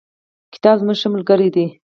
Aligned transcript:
کتاب 0.53 0.75
زموږ 0.81 0.97
ښه 1.01 1.07
ملگری 1.13 1.49
دی. 1.55 1.65